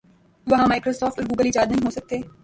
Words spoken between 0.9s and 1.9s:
soft اور Google ایجاد نہیں